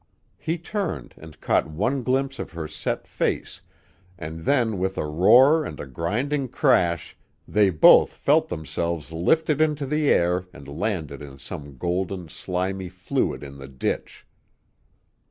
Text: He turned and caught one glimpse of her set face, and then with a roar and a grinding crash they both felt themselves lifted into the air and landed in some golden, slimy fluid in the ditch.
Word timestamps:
He 0.39 0.57
turned 0.57 1.13
and 1.15 1.39
caught 1.39 1.69
one 1.69 2.01
glimpse 2.01 2.39
of 2.39 2.53
her 2.53 2.67
set 2.67 3.05
face, 3.05 3.61
and 4.17 4.45
then 4.45 4.79
with 4.79 4.97
a 4.97 5.05
roar 5.05 5.63
and 5.63 5.79
a 5.79 5.85
grinding 5.85 6.47
crash 6.47 7.15
they 7.47 7.69
both 7.69 8.13
felt 8.15 8.49
themselves 8.49 9.11
lifted 9.11 9.61
into 9.61 9.85
the 9.85 10.09
air 10.09 10.45
and 10.53 10.67
landed 10.67 11.21
in 11.21 11.37
some 11.37 11.77
golden, 11.77 12.29
slimy 12.29 12.89
fluid 12.89 13.43
in 13.43 13.59
the 13.59 13.67
ditch. 13.67 14.25